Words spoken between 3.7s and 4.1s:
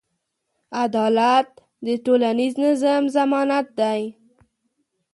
دی.